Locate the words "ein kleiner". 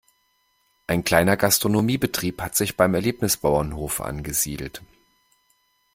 0.87-1.37